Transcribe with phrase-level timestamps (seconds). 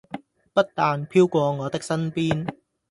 [0.53, 2.47] 不但飄過我的身邊